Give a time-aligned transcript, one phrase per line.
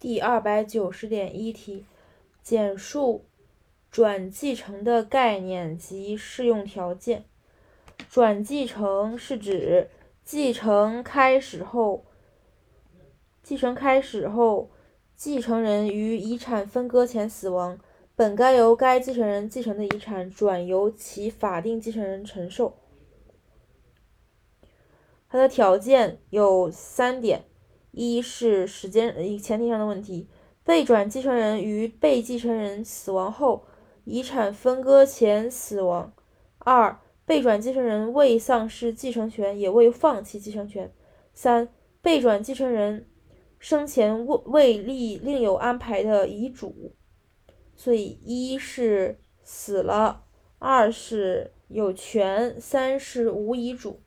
[0.00, 1.84] 第二百九十点一题，
[2.40, 3.24] 简述
[3.90, 7.24] 转继承的概念及适用条件。
[8.08, 9.90] 转继承是指
[10.24, 12.04] 继承开始后，
[13.42, 14.70] 继承开始后，
[15.16, 17.76] 继承人于遗产分割前死亡，
[18.14, 22.78] 本该由该继承人继承的遗产转由其法定继承人承受。
[25.28, 27.44] 它的条件有三点。
[27.90, 30.28] 一是时间前提上的问题，
[30.64, 33.64] 被转继承人于被继承人死亡后，
[34.04, 36.12] 遗产分割前死亡；
[36.58, 40.88] 二，被转继承人未丧失继承权，也未放弃继承权；
[41.34, 41.68] 三，
[42.00, 43.08] 被转继承人
[43.58, 46.92] 生前未未立另有安排的遗嘱。
[47.74, 50.24] 所以，一是死了，
[50.58, 54.00] 二是有权，三是无遗嘱。